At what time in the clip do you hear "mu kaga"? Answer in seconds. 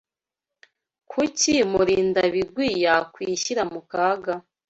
3.73-4.33